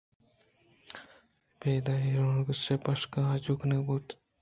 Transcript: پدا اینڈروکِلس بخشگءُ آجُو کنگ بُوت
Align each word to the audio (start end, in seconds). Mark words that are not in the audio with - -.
پدا 1.59 1.93
اینڈروکِلس 2.01 2.63
بخشگءُ 2.85 3.29
آجُو 3.33 3.53
کنگ 3.59 3.83
بُوت 3.85 4.07